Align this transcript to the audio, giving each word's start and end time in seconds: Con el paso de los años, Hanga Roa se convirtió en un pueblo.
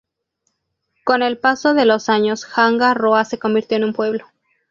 Con 1.03 1.21
el 1.21 1.37
paso 1.37 1.75
de 1.75 1.85
los 1.85 2.09
años, 2.09 2.47
Hanga 2.57 2.95
Roa 2.95 3.23
se 3.23 3.37
convirtió 3.37 3.77
en 3.77 3.83
un 3.83 3.93
pueblo. 3.93 4.25